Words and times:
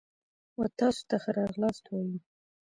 و 0.59 0.61
تاسو 0.79 1.01
ته 1.09 1.15
ښه 1.23 1.31
راغلاست 1.39 1.83
وایو. 1.87 2.17